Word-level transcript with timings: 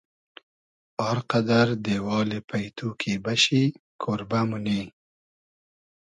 ار 1.07 1.17
قئدئر 1.29 1.69
دېوالی 1.83 2.39
پݷتو 2.47 2.89
کی 2.99 3.13
بئشی 3.23 3.63
کۉربۂ 4.01 4.41
مونی 4.49 4.81